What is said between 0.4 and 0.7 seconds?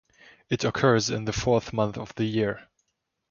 It